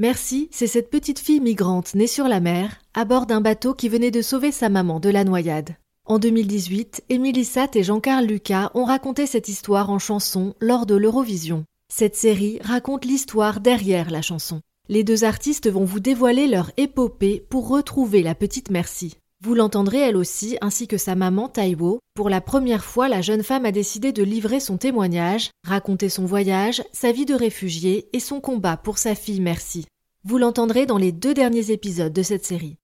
[0.00, 3.88] Merci, c'est cette petite fille migrante née sur la mer, à bord d'un bateau qui
[3.88, 5.74] venait de sauver sa maman de la noyade.
[6.04, 10.94] En 2018, Émilie Satt et Jean-Carl Lucas ont raconté cette histoire en chanson lors de
[10.94, 11.64] l'Eurovision.
[11.92, 14.60] Cette série raconte l'histoire derrière la chanson.
[14.88, 19.16] Les deux artistes vont vous dévoiler leur épopée pour retrouver la petite Merci.
[19.40, 22.00] Vous l'entendrez elle aussi, ainsi que sa maman Taiwo.
[22.14, 26.24] Pour la première fois, la jeune femme a décidé de livrer son témoignage, raconter son
[26.24, 29.86] voyage, sa vie de réfugiée et son combat pour sa fille Merci.
[30.24, 32.78] Vous l'entendrez dans les deux derniers épisodes de cette série.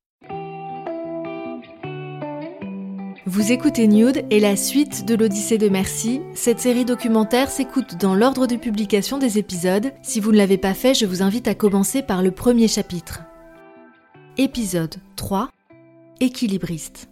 [3.27, 6.21] Vous écoutez Nude et la suite de l'Odyssée de Merci.
[6.35, 9.91] Cette série documentaire s'écoute dans l'ordre de publication des épisodes.
[10.03, 13.23] Si vous ne l'avez pas fait, je vous invite à commencer par le premier chapitre.
[14.37, 15.51] Épisode 3
[16.21, 17.09] Équilibriste.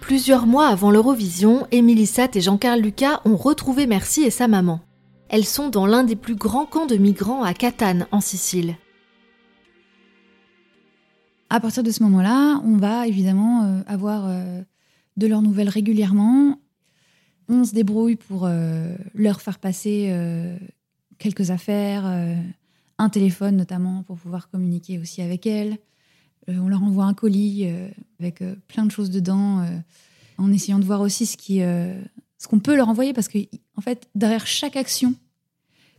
[0.00, 4.80] Plusieurs mois avant l'Eurovision, Émilie Satt et Jean-Carl Lucas ont retrouvé Merci et sa maman.
[5.28, 8.76] Elles sont dans l'un des plus grands camps de migrants à Catane, en Sicile.
[11.50, 14.62] À partir de ce moment-là, on va évidemment euh, avoir euh,
[15.16, 16.60] de leurs nouvelles régulièrement.
[17.48, 20.14] On se débrouille pour euh, leur faire passer
[21.18, 22.04] quelques affaires,
[22.98, 25.78] un téléphone notamment pour pouvoir communiquer aussi avec elles.
[26.46, 27.66] On leur envoie un colis
[28.20, 29.64] avec plein de choses dedans,
[30.36, 33.38] en essayant de voir aussi ce qui, ce qu'on peut leur envoyer parce que
[33.76, 35.14] en fait, derrière chaque action,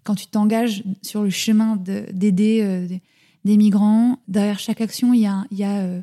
[0.04, 3.02] quand tu t'engages sur le chemin de- d'aider
[3.44, 5.46] des, migrants, derrière chaque action, il y a,
[5.80, 6.02] euh,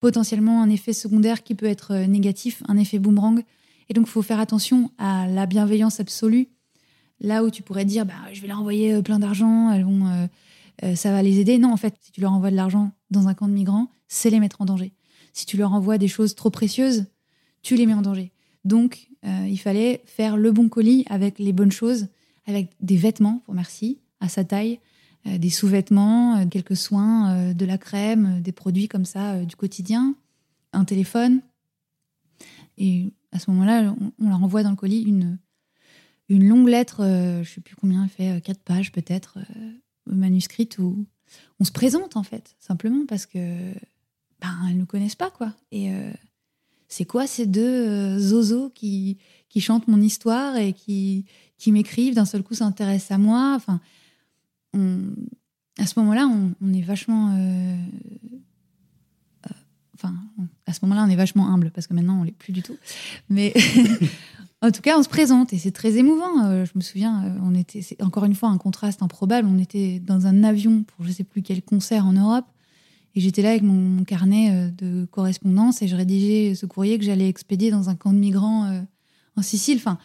[0.00, 3.42] potentiellement un effet secondaire qui peut être euh, négatif, un effet boomerang.
[3.88, 6.48] Et donc, il faut faire attention à la bienveillance absolue.
[7.20, 9.70] Là où tu pourrais dire, bah, je vais leur envoyer euh, plein d'argent,
[10.94, 11.58] ça va les aider.
[11.58, 14.28] Non, en fait, si tu leur envoies de l'argent dans un camp de migrants, c'est
[14.28, 14.92] les mettre en danger.
[15.32, 17.06] Si tu leur envoies des choses trop précieuses,
[17.62, 18.32] tu les mets en danger.
[18.64, 22.08] Donc, il fallait faire le bon colis avec les bonnes choses,
[22.46, 24.78] avec des vêtements, pour merci, à sa taille,
[25.38, 29.44] des sous-vêtements, euh, quelques soins, euh, de la crème, euh, des produits comme ça euh,
[29.44, 30.14] du quotidien,
[30.72, 31.40] un téléphone.
[32.78, 35.38] Et à ce moment-là, on, leur envoie dans le colis une,
[36.28, 39.72] une longue lettre, euh, je sais plus combien, elle fait euh, quatre pages peut-être, euh,
[40.06, 41.06] manuscrite, où
[41.58, 43.38] on se présente en fait, simplement parce que
[44.40, 45.52] ben, elles ne connaissent pas quoi.
[45.72, 46.12] Et euh,
[46.88, 51.24] c'est quoi ces deux euh, zozos qui, qui chantent mon histoire et qui,
[51.58, 53.54] qui m'écrivent, d'un seul coup s'intéressent à moi?
[53.56, 53.80] Enfin,
[54.74, 56.28] à ce moment-là,
[56.62, 57.34] on, est vachement.
[57.36, 57.76] euh,
[60.04, 60.08] euh,
[60.66, 62.76] à ce moment-là, on est vachement humble parce que maintenant, on l'est plus du tout.
[63.28, 63.52] Mais
[64.62, 66.44] en tout cas, on se présente et c'est très émouvant.
[66.44, 69.48] Euh, je me souviens, on était, c'est encore une fois un contraste improbable.
[69.50, 72.46] On était dans un avion pour je sais plus quel concert en Europe
[73.14, 77.28] et j'étais là avec mon, carnet de correspondance et je rédigeais ce courrier que j'allais
[77.28, 78.84] expédier dans un camp de migrants
[79.36, 79.78] en Sicile.
[79.78, 79.98] Enfin,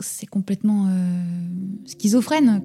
[0.00, 1.22] c'est complètement euh,
[1.86, 2.62] schizophrène.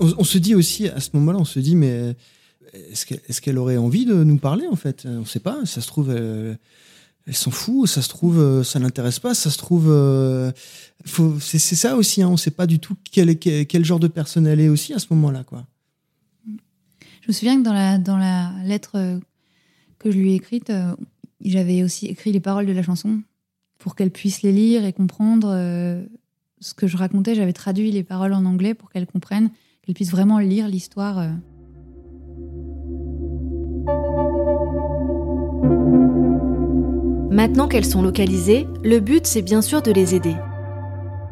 [0.00, 2.16] On, on se dit aussi, à ce moment-là, on se dit, mais
[2.90, 5.04] est-ce qu'elle est aurait envie de nous parler, en fait?
[5.06, 5.64] On ne sait pas.
[5.66, 6.58] Ça se trouve, elle,
[7.26, 7.88] elle s'en fout.
[7.88, 9.34] Ça se trouve, euh, ça l'intéresse pas.
[9.34, 10.50] Ça se trouve, euh,
[11.04, 12.22] c'est ça aussi.
[12.22, 14.68] Hein, on ne sait pas du tout quel, quel, quel genre de personne elle est
[14.68, 15.44] aussi à ce moment-là.
[15.44, 15.66] quoi.
[16.46, 19.18] Je me souviens que dans la, dans la lettre euh,
[19.98, 20.96] que je lui ai écrite, euh,
[21.50, 23.20] j'avais aussi écrit les paroles de la chanson
[23.78, 26.04] pour qu'elle puisse les lire et comprendre euh,
[26.60, 27.34] ce que je racontais.
[27.34, 29.50] J'avais traduit les paroles en anglais pour qu'elle comprenne,
[29.82, 31.18] qu'elle puisse vraiment lire l'histoire.
[31.18, 31.30] euh.
[37.30, 40.36] Maintenant qu'elles sont localisées, le but c'est bien sûr de les aider.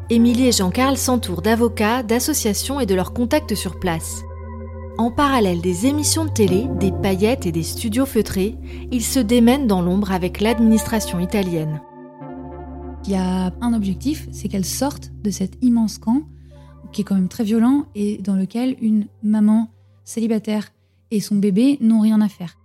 [0.09, 4.23] Émilie et Jean-Carl s'entourent d'avocats, d'associations et de leurs contacts sur place.
[5.01, 8.55] En parallèle des émissions de télé, des paillettes et des studios feutrés,
[8.91, 11.81] ils se démènent dans l'ombre avec l'administration italienne.
[13.05, 16.21] Il y a un objectif, c'est qu'elle sorte de cet immense camp,
[16.91, 19.71] qui est quand même très violent, et dans lequel une maman
[20.03, 20.71] célibataire
[21.09, 22.59] et son bébé n'ont rien à faire.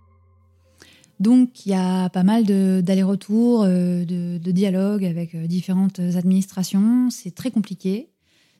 [1.19, 7.09] Donc il y a pas mal d'allers-retours, de, de, de dialogues avec différentes administrations.
[7.09, 8.11] C'est très compliqué.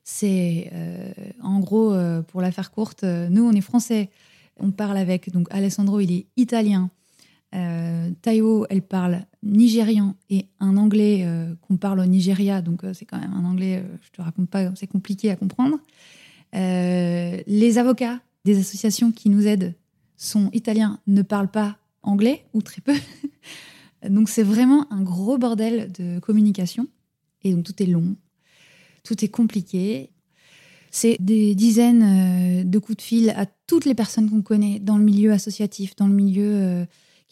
[0.09, 0.71] C'est
[1.43, 1.93] en gros,
[2.27, 4.09] pour la faire courte, nous on est français,
[4.57, 6.89] on parle avec donc Alessandro, il est italien.
[7.55, 12.93] Euh, Taiwo, elle parle nigérian et un anglais euh, qu'on parle au Nigeria, donc euh,
[12.93, 15.77] c'est quand même un anglais, je te raconte pas, c'est compliqué à comprendre.
[16.53, 19.75] les avocats des associations qui nous aident
[20.17, 22.95] sont italiens, ne parlent pas anglais ou très peu.
[24.09, 26.87] donc c'est vraiment un gros bordel de communication
[27.43, 28.15] et donc tout est long,
[29.07, 30.11] tout est compliqué.
[30.91, 35.03] C'est des dizaines de coups de fil à toutes les personnes qu'on connaît dans le
[35.03, 36.85] milieu associatif, dans le milieu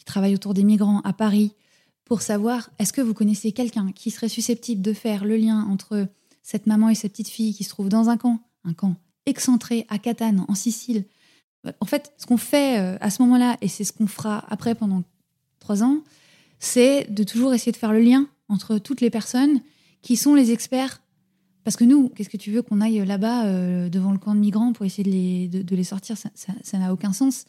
[0.06, 1.52] travaille autour des migrants à Paris
[2.06, 6.08] pour savoir est-ce que vous connaissez quelqu'un qui serait susceptible de faire le lien entre
[6.42, 8.94] cette maman et cette petite fille qui se trouve dans un camp, un camp
[9.26, 11.04] excentré à Catane, en Sicile?
[11.80, 14.76] En fait, ce qu'on fait euh, à ce moment-là, et c'est ce qu'on fera après
[14.76, 15.02] pendant
[15.58, 15.98] trois ans,
[16.60, 19.60] c'est de toujours essayer de faire le lien entre toutes les personnes
[20.00, 21.02] qui sont les experts.
[21.66, 24.38] Parce que nous, qu'est-ce que tu veux qu'on aille là-bas euh, devant le camp de
[24.38, 27.44] migrants pour essayer de les, de, les sortir Ça n'a aucun sens.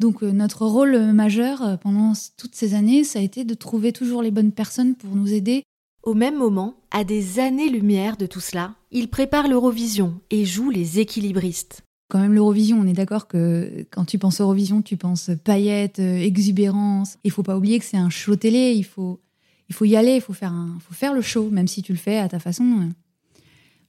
[0.00, 3.92] Donc euh, notre rôle majeur euh, pendant toutes ces années, ça a été de trouver
[3.92, 5.62] toujours les bonnes personnes pour nous aider.
[6.02, 10.98] Au même moment, à des années-lumière de tout cela, il prépare l'Eurovision et joue les
[10.98, 11.82] équilibristes.
[12.08, 17.18] Quand même l'Eurovision, on est d'accord que quand tu penses Eurovision, tu penses paillettes, exubérance.
[17.22, 19.20] Il faut pas oublier que c'est un show télé, il faut,
[19.68, 21.92] il faut y aller, il faut faire, un, faut faire le show, même si tu
[21.92, 22.90] le fais à ta façon.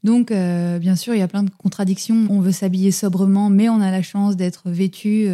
[0.06, 2.28] Donc, bien sûr, il y a plein de contradictions.
[2.30, 5.28] On veut s'habiller sobrement, mais on a la chance d'être vêtu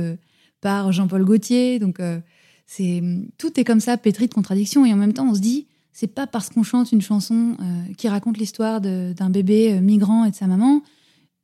[0.61, 1.79] par Jean-Paul Gaultier.
[1.79, 2.19] Donc, euh,
[2.65, 3.03] c'est
[3.37, 4.85] tout est comme ça, pétri de contradictions.
[4.85, 7.93] Et en même temps, on se dit, c'est pas parce qu'on chante une chanson euh,
[7.97, 10.81] qui raconte l'histoire d'un bébé euh, migrant et de sa maman.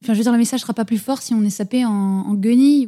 [0.04, 1.92] Enfin, je veux dire, le message sera pas plus fort si on est sapé en,
[1.92, 2.88] en guenille.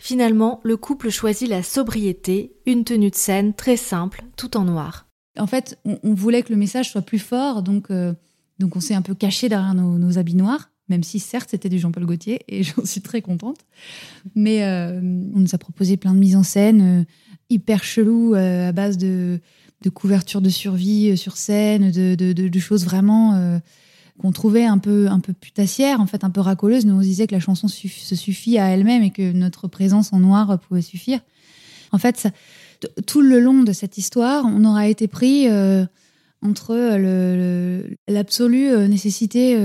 [0.00, 5.06] Finalement, le couple choisit la sobriété, une tenue de scène très simple, tout en noir.
[5.36, 7.90] En fait, on, voulait que le message soit plus fort, donc,
[8.58, 11.78] donc on s'est un peu caché derrière nos, habits noirs même si certes c'était du
[11.78, 13.58] Jean-Paul Gaultier et j'en suis très contente.
[14.34, 15.00] Mais euh,
[15.34, 17.04] on nous a proposé plein de mises en scène euh,
[17.50, 19.40] hyper chelou euh, à base de,
[19.82, 23.60] de couverture de survie sur scène, de, choses vraiment
[24.18, 25.34] qu'on trouvait un peu un peu
[25.98, 26.86] en fait un peu racoleuses.
[26.86, 30.20] Nous on disait que la chanson se suffit à elle-même et que notre présence en
[30.20, 31.20] noir pouvait suffire.
[31.92, 32.30] En fait, ça,
[33.06, 35.46] tout le long de cette histoire, on aura été pris
[36.42, 36.74] entre
[38.08, 39.56] l'absolue nécessité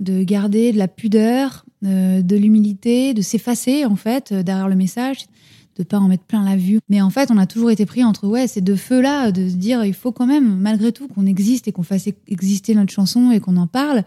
[0.00, 4.76] de garder de la pudeur, euh, de l'humilité, de s'effacer en fait euh, derrière le
[4.76, 5.26] message,
[5.76, 6.80] de pas en mettre plein la vue.
[6.88, 9.48] Mais en fait, on a toujours été pris entre ouais ces deux feux là, de
[9.48, 12.92] se dire il faut quand même malgré tout qu'on existe et qu'on fasse exister notre
[12.92, 14.04] chanson et qu'on en parle,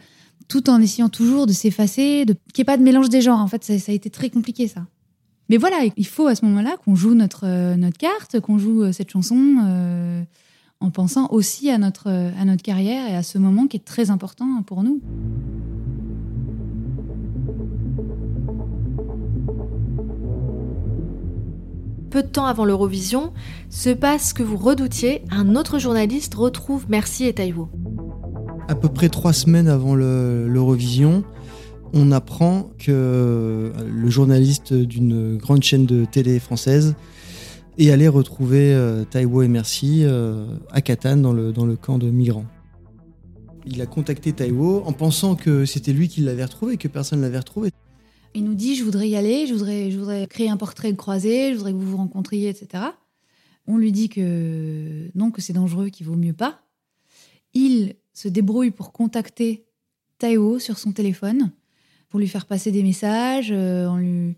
[0.47, 3.39] tout en essayant toujours de s'effacer, de qu'il n'y ait pas de mélange des genres.
[3.39, 4.85] En fait, ça, a été très compliqué ça.
[5.47, 8.91] Mais voilà, il faut à ce moment-là qu'on joue notre euh, notre carte, qu'on joue
[8.91, 10.25] cette chanson.
[10.81, 14.11] En pensant aussi à notre, à notre carrière et à ce moment qui est très
[14.11, 15.01] important pour nous.
[22.09, 23.33] peu de temps avant l'Eurovision,
[23.69, 27.69] se passe ce que vous redoutiez, un autre journaliste retrouve Merci et Taïwo.
[28.67, 31.23] À peu près trois semaines avant l'Eurovision,
[31.93, 36.95] on apprend que le journaliste d'une grande chaîne de télé française
[37.87, 41.97] est allé retrouver euh, Taïwo et Merci euh, à Catane dans le, dans le camp
[41.97, 42.45] de migrants.
[43.65, 47.23] Il a contacté Taïwo en pensant que c'était lui qui l'avait retrouvé, que personne ne
[47.23, 47.69] l'avait retrouvé.
[48.35, 50.97] Il nous dit je voudrais y aller, je voudrais, je voudrais créer un portrait de
[50.97, 52.83] croisé, je voudrais que vous vous rencontriez, etc.
[53.67, 56.61] On lui dit que non, que c'est dangereux, qu'il vaut mieux pas.
[57.53, 59.65] Il se débrouille pour contacter
[60.17, 61.51] Taïwo sur son téléphone
[62.09, 64.35] pour lui faire passer des messages euh, en, lui,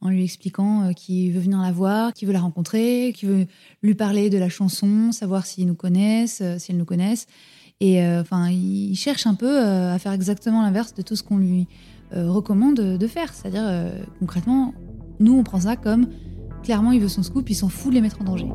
[0.00, 3.46] en lui expliquant euh, qu'il veut venir la voir, qu'il veut la rencontrer, qu'il veut
[3.82, 7.26] lui parler de la chanson, savoir s'ils nous connaissent, euh, s'ils nous connaissent.
[7.82, 11.66] Et enfin, il cherche un peu à faire exactement l'inverse de tout ce qu'on lui
[12.12, 13.32] euh, recommande de faire.
[13.32, 14.74] C'est-à-dire, euh, concrètement,
[15.20, 16.08] nous, on prend ça comme
[16.64, 18.48] clairement, il veut son scoop, il s'en fout de les mettre en danger.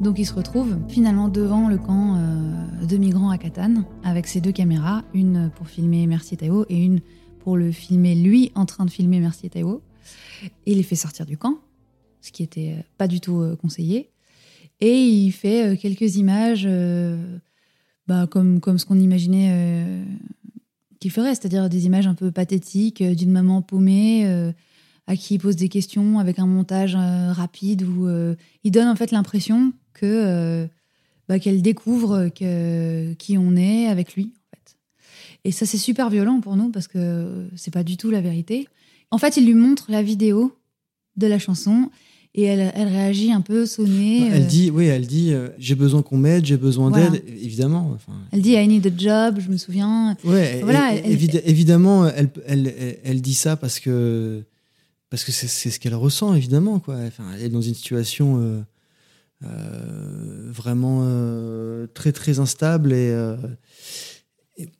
[0.00, 4.40] Donc il se retrouve finalement devant le camp euh, de migrants à Catane avec ses
[4.40, 7.00] deux caméras, une pour filmer Mercier Taïwo et une
[7.42, 9.82] pour le filmer lui en train de filmer Mercier Taïwo.
[10.66, 11.58] Et il les fait sortir du camp,
[12.20, 14.10] ce qui était pas du tout conseillé.
[14.80, 16.66] Et il fait quelques images
[18.08, 20.04] bah, comme, comme ce qu'on imaginait euh,
[20.98, 24.52] qu'il ferait, c'est-à-dire des images un peu pathétiques euh, d'une maman paumée euh,
[25.06, 28.08] à qui il pose des questions avec un montage rapide où
[28.62, 30.68] il donne en fait l'impression que
[31.28, 34.32] bah, qu'elle découvre qui on est avec lui.
[35.44, 38.68] Et ça, c'est super violent pour nous parce que c'est pas du tout la vérité.
[39.10, 40.56] En fait, il lui montre la vidéo
[41.16, 41.90] de la chanson.
[42.34, 44.28] Et elle, elle réagit un peu sonnée.
[44.32, 47.10] Elle euh, dit, oui, elle dit, euh, j'ai besoin qu'on m'aide, j'ai besoin Voilà.
[47.10, 47.90] d'aide, évidemment.
[47.94, 50.16] Enfin, Elle dit I need a job, je me souviens.
[50.24, 54.42] Ouais, Voilà, elle- évid- évidemment, elle, elle, elle, elle dit ça parce que
[55.10, 56.78] parce que c'est ce qu'elle ressent, évidemment.
[56.78, 56.96] Quoi.
[57.06, 58.60] Enfin, elle est dans une situation euh,
[59.44, 64.11] euh, vraiment euh, très très instable et, euh, et-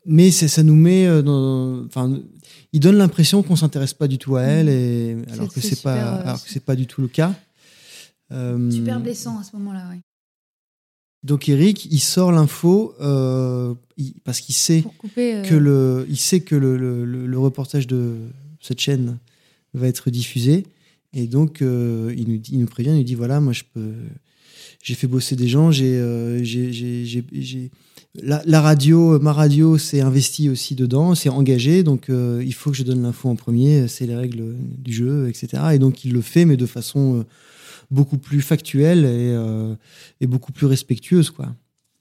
[0.07, 1.85] mais ça nous met euh, dans.
[1.87, 2.19] Enfin,
[2.73, 5.63] il donne l'impression qu'on s'intéresse pas du tout à elle, et alors que Mm.
[5.63, 7.35] c'est pas euh, alors que c'est pas du tout le cas.
[8.33, 10.01] Euh, Super blessant à ce moment-là, ouais.
[11.23, 13.75] Donc Eric, il sort l'info euh,
[14.25, 14.85] parce qu'il sait
[15.19, 18.17] euh, que le, il sait que le, le, le- le reportage de
[18.61, 19.19] cette chaîne
[19.75, 20.67] va être diffusé.
[21.13, 23.93] Et donc, il, nous, il nous prévient, il nous dit voilà, moi, je peux.
[24.83, 27.71] J'ai fait bosser des gens, j'ai- j'ai-
[28.21, 32.71] la, la radio, ma radio s'est investie aussi dedans, s'est engagée, donc euh, il faut
[32.71, 35.63] que je donne l'info en premier, c'est les règles du jeu, etc.
[35.73, 37.25] Et donc, il le fait, mais de façon euh,
[37.91, 39.75] beaucoup plus factuelle et, euh,
[40.21, 41.55] et beaucoup plus respectueuse, quoi.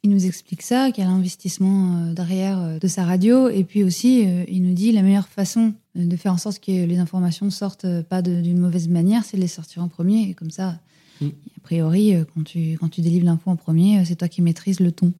[0.03, 3.49] Il nous explique ça, qu'il y a l'investissement euh, derrière euh, de sa radio.
[3.49, 6.59] Et puis aussi, euh, il nous dit la meilleure façon euh, de faire en sorte
[6.59, 10.29] que les informations sortent euh, pas d'une mauvaise manière, c'est de les sortir en premier.
[10.29, 10.79] Et comme ça,
[11.21, 11.27] Mm.
[11.27, 14.41] a priori, euh, quand tu, quand tu délivres l'info en premier, euh, c'est toi qui
[14.41, 15.13] maîtrises le ton.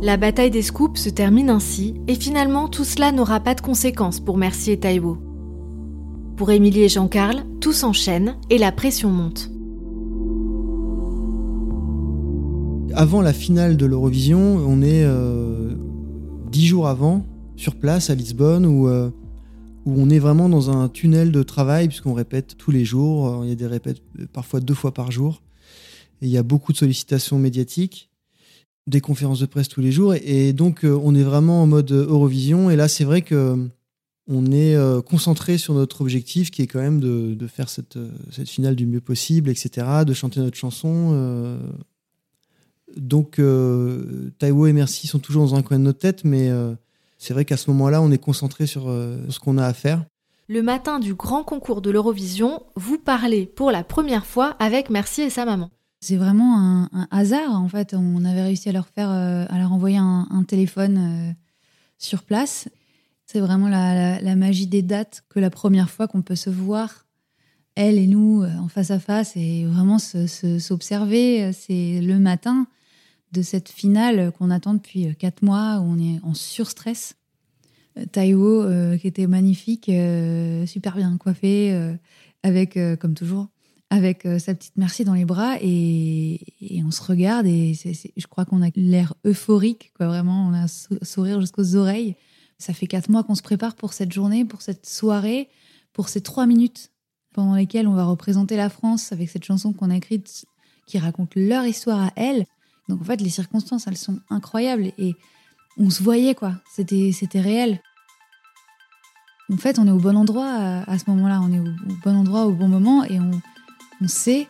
[0.00, 4.20] La bataille des scoops se termine ainsi, et finalement tout cela n'aura pas de conséquences
[4.20, 5.18] pour Mercier et Taïwo.
[6.36, 9.50] Pour Émilie et Jean-Carl, tout s'enchaîne et la pression monte.
[12.94, 15.74] Avant la finale de l'Eurovision, on est euh,
[16.48, 17.26] dix jours avant,
[17.56, 19.10] sur place à Lisbonne, où, euh,
[19.84, 23.26] où on est vraiment dans un tunnel de travail, puisqu'on répète tous les jours.
[23.26, 24.00] Euh, Il y a des répètes
[24.32, 25.42] parfois deux fois par jour.
[26.22, 28.10] Il y a beaucoup de sollicitations médiatiques,
[28.88, 30.14] des conférences de presse tous les jours.
[30.14, 32.70] Et, donc, euh, on est vraiment en mode Eurovision.
[32.70, 33.56] Et là, c'est vrai que euh,
[34.26, 38.10] on est euh, concentré sur notre objectif, qui est quand même de, faire cette, euh,
[38.30, 41.10] cette finale du mieux possible, etc., de chanter notre chanson.
[41.12, 41.58] euh,
[42.96, 46.74] donc, euh, Taiwo et Merci sont toujours dans un coin de notre tête, mais euh,
[47.18, 50.04] c'est vrai qu'à ce moment-là, on est concentré sur euh, ce qu'on a à faire.
[50.48, 55.26] Le matin du grand concours de l'Eurovision, vous parlez pour la première fois avec Mercier
[55.26, 55.70] et sa maman.
[56.00, 56.58] C'est vraiment
[56.92, 57.94] un, hasard, en fait.
[57.94, 61.32] On avait réussi à leur faire, euh, à leur envoyer un, téléphone euh,
[61.98, 62.68] sur place.
[63.26, 67.06] C'est vraiment la, magie des dates que la première fois qu'on peut se voir,
[67.74, 71.52] elle et nous, euh, en face à face, et vraiment se- se- s'observer.
[71.52, 72.68] C'est le matin
[73.32, 77.16] de cette finale qu'on attend depuis quatre mois, où on est en surstress.
[78.12, 78.64] Taiwo,
[78.98, 79.90] qui était magnifique,
[80.66, 81.96] super bien coiffé,
[82.44, 83.48] avec, comme toujours,
[83.90, 86.40] avec euh, sa petite merci dans les bras et,
[86.84, 90.68] on se regarde et je crois qu'on a l'air euphorique, quoi, vraiment, on a un
[90.68, 92.16] sou- sourire jusqu'aux oreilles.
[92.58, 95.48] Ça fait quatre mois qu'on se prépare pour cette journée, pour cette soirée,
[95.92, 96.90] pour ces trois minutes
[97.32, 100.44] pendant lesquelles on va représenter la France avec cette chanson qu'on a écrite
[100.86, 102.46] qui raconte leur histoire à elle.
[102.88, 105.14] Donc en fait, les circonstances, elles sont incroyables et
[105.78, 106.54] on se voyait, quoi.
[106.74, 107.80] C'était, réel.
[109.52, 110.50] En fait, on est au bon endroit
[110.86, 111.40] à, ce moment-là.
[111.42, 113.30] On est au bon endroit au bon moment et on,
[114.00, 114.48] on sait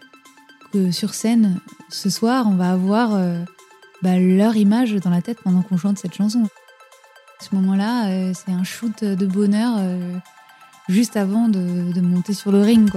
[0.72, 3.42] que sur scène, ce soir, on va avoir euh,
[4.02, 6.44] bah, leur image dans la tête pendant qu'on chante cette chanson.
[7.40, 10.18] Ce moment-là, euh, c'est un shoot de bonheur euh,
[10.88, 12.90] juste avant de, monter sur le ring.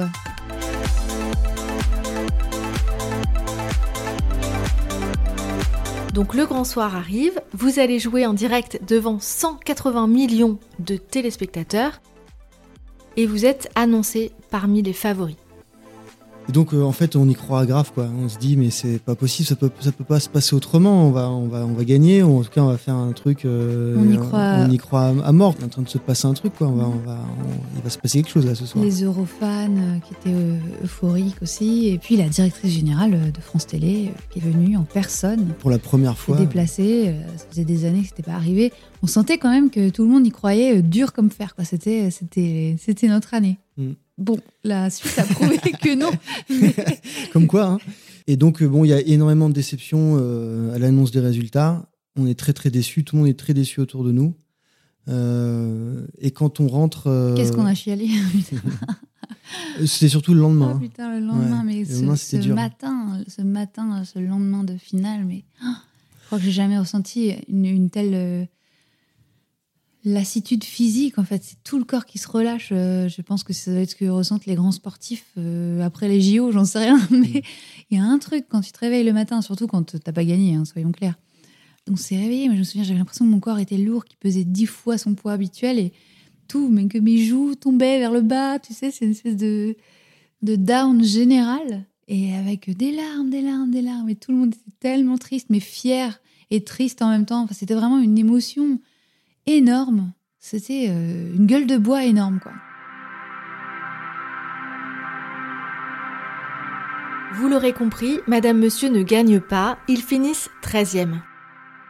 [6.13, 12.01] Donc le grand soir arrive, vous allez jouer en direct devant 180 millions de téléspectateurs
[13.15, 15.37] et vous êtes annoncé parmi les favoris.
[16.49, 18.07] Et donc, euh, en fait, on y croit grave, quoi.
[18.19, 21.07] On se dit, mais c'est pas possible, ça peut, ça peut pas se passer autrement.
[21.07, 22.23] On va, on va, on va gagner.
[22.23, 23.45] ou en tout cas, on va faire un truc.
[23.45, 24.55] euh, On y croit.
[24.67, 25.53] On y croit à, à mort.
[25.59, 26.67] Il est en train de se passer un truc, quoi.
[26.67, 28.83] On va, on va, on- il va se passer quelque chose là ce soir.
[28.83, 30.37] Les Eurofans euh, qui étaient
[30.83, 31.87] euphoriques aussi.
[31.89, 35.53] Et puis la directrice générale de France Télé qui est venue en personne.
[35.59, 36.37] Pour la première fois.
[36.37, 37.15] déplacée.
[37.37, 38.73] Ça faisait des années que c'était pas arrivé.
[39.03, 41.55] On sentait quand même que tout le monde y croyait dur comme fer.
[41.55, 41.65] quoi.
[41.65, 43.57] C'était, c'était, c'était notre année.
[44.17, 46.11] Bon, la suite a prouvé que non.
[46.49, 46.75] Mais-
[47.33, 47.65] Comme quoi.
[47.65, 47.77] hein.
[48.27, 51.89] Et donc, euh, bon, il y a énormément de déceptions euh, à l'annonce des résultats.
[52.17, 53.03] On est très, très déçus.
[53.03, 54.35] Tout le monde est très déçu autour de nous.
[55.07, 57.07] Euh, et quand on rentre.
[57.07, 58.07] euh, Qu'est-ce qu'on a chialé
[59.85, 60.71] C'était surtout le lendemain.
[60.73, 60.79] Oh hein.
[60.79, 64.77] putain, le lendemain, Ouais, mais le ce, lendemain, ce matin, ce matin, ce lendemain de
[64.77, 65.81] finale, mais ah,
[66.21, 68.47] je crois que j'ai jamais ressenti une, une telle
[70.03, 71.17] lassitude physique.
[71.19, 72.69] En fait, c'est tout le corps qui se relâche.
[72.71, 76.07] Euh, je pense que ça doit être ce que ressentent les grands sportifs euh, après
[76.07, 76.99] les JO, j'en sais rien.
[77.11, 77.43] Mais
[77.89, 80.23] il y a un truc quand tu te réveilles le matin, surtout quand t'as pas
[80.23, 81.15] gagné, hein, soyons clairs.
[81.89, 84.17] On s'est réveillé, mais je me souviens, j'avais l'impression que mon corps était lourd, qu'il
[84.17, 85.91] pesait dix fois son poids habituel et
[86.47, 89.75] tout, mais que mes joues tombaient vers le bas, tu sais, c'est une espèce de,
[90.43, 91.85] de down général.
[92.07, 94.09] Et avec des larmes, des larmes, des larmes.
[94.09, 97.43] Et tout le monde était tellement triste, mais fier et triste en même temps.
[97.43, 98.79] Enfin, c'était vraiment une émotion
[99.47, 100.13] énorme.
[100.39, 102.53] C'était euh, une gueule de bois énorme, quoi.
[107.33, 111.19] Vous l'aurez compris, Madame Monsieur ne gagne pas, ils finissent 13e.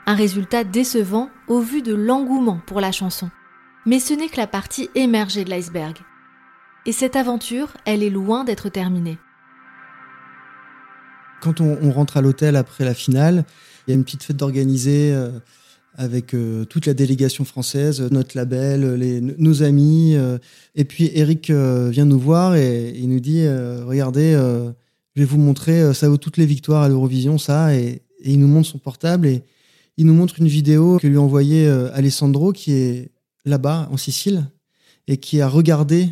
[0.05, 3.29] Un résultat décevant au vu de l'engouement pour la chanson.
[3.85, 5.97] Mais ce n'est que la partie émergée de l'iceberg.
[6.85, 9.17] Et cette aventure, elle est loin d'être terminée.
[11.41, 13.45] Quand on, rentre à l'hôtel après la finale,
[13.87, 15.31] il y a une petite fête d'organiser euh,
[15.95, 20.15] avec euh, toute la délégation française, notre label, les, nos amis.
[20.15, 20.37] Euh.
[20.75, 24.33] et puis Eric vient nous voir et il nous dit Regardez,
[25.15, 27.75] je vais vous montrer, ça vaut toutes les victoires à l'Eurovision, ça.
[27.75, 29.43] Et, et, il nous montre son portable et
[29.97, 33.11] il nous montre une vidéo que lui a envoyée Alessandro qui est
[33.45, 34.45] là-bas en Sicile
[35.07, 36.09] et qui a regardé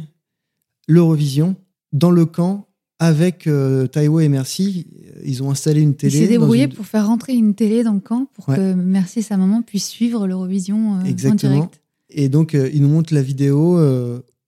[0.88, 1.56] l'Eurovision
[1.94, 2.69] dans le camp
[3.00, 4.88] avec euh, Taiwo et Merci.
[5.26, 6.18] Ils ont installé une télé.
[6.18, 9.22] Il s'est débrouillé pour faire rentrer une télé dans le camp pour que Merci et
[9.22, 11.82] sa maman puissent suivre l'Eurovision euh, en direct.
[12.10, 13.78] Et donc, euh, ils nous montrent la vidéo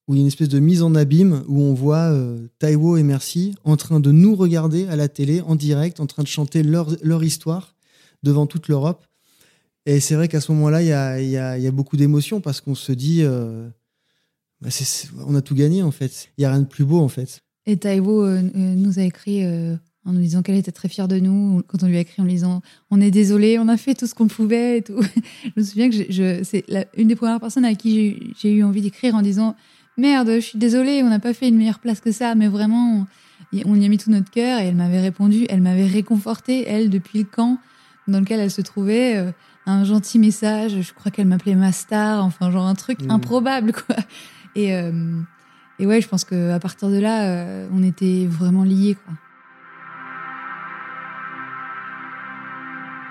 [0.07, 2.13] où il y a une espèce de mise en abîme où on voit
[2.59, 6.23] Taiwo et Merci en train de nous regarder à la télé en direct, en train
[6.23, 7.75] de chanter leur, leur histoire
[8.23, 9.05] devant toute l'Europe.
[9.85, 12.39] Et c'est vrai qu'à ce moment-là, il y a, y, a, y a, beaucoup d'émotions
[12.39, 13.67] parce qu'on se dit, euh,
[14.61, 14.69] bah
[15.25, 16.29] on a tout gagné en fait.
[16.37, 17.41] Il y a rien de plus beau en fait.
[17.65, 19.45] Et Taïwo euh, euh, nous a écrit
[20.05, 21.61] en nous disant qu'elle était très fière de nous.
[21.67, 24.07] Quand on lui a écrit en lui disant, on est désolé, on a fait tout
[24.07, 25.01] ce qu'on pouvait et tout.
[25.43, 26.65] je me souviens que je, c'est
[26.97, 29.55] une des premières personnes à qui j'ai eu envie d'écrire en disant,
[29.97, 33.05] merde, je suis désolée, on n'a pas fait une meilleure place que ça, mais vraiment,
[33.65, 34.59] on y a mis tout notre cœur.
[34.59, 37.59] Et elle m'avait répondu, elle m'avait réconforté, elle, depuis le camp
[38.07, 39.31] dans lequel elle se trouvait
[39.65, 40.81] un gentil message.
[40.81, 43.11] Je crois qu'elle m'appelait ma star, enfin genre un truc mmh.
[43.11, 43.95] improbable quoi.
[44.55, 45.21] Et, euh,
[45.81, 48.95] et ouais, je pense que à partir de là, euh, on était vraiment liés.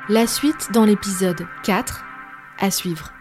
[0.09, 2.05] La suite dans l'épisode 4
[2.61, 3.13] à suivre.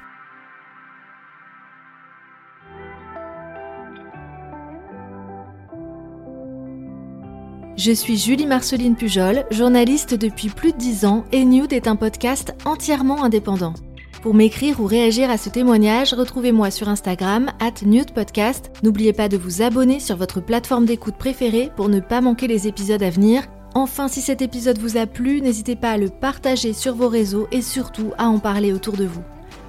[7.76, 11.96] Je suis Julie Marceline Pujol, journaliste depuis plus de 10 ans et Nude est un
[11.96, 13.74] podcast entièrement indépendant.
[14.22, 18.70] Pour m'écrire ou réagir à ce témoignage, retrouvez-moi sur Instagram, at Podcast.
[18.84, 22.68] N'oubliez pas de vous abonner sur votre plateforme d'écoute préférée pour ne pas manquer les
[22.68, 23.44] épisodes à venir.
[23.76, 27.48] Enfin, si cet épisode vous a plu, n'hésitez pas à le partager sur vos réseaux
[27.52, 29.24] et surtout à en parler autour de vous.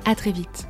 [0.04, 0.69] À très vite.